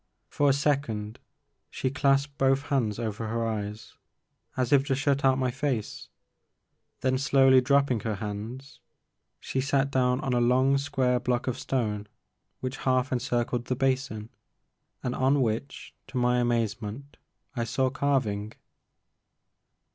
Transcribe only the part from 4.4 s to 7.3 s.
as if to shut out my face, then